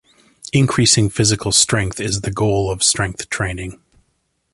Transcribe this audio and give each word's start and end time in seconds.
Increasing 0.51 1.11
physical 1.11 1.51
strength 1.51 1.99
is 1.99 2.21
the 2.21 2.31
goal 2.31 2.71
of 2.71 2.81
strength 2.81 3.29
training. 3.29 3.79